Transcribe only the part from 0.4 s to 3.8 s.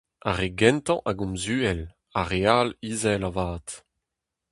gentañ a gomz uhel; ar re all, izel avat.